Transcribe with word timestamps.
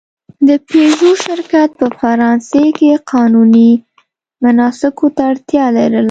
د 0.47 0.49
پيژو 0.67 1.11
شرکت 1.25 1.69
په 1.79 1.87
فرانسې 1.99 2.65
کې 2.77 2.91
قانوني 3.11 3.71
مناسکو 4.43 5.07
ته 5.15 5.21
اړتیا 5.31 5.65
لرله. 5.75 5.99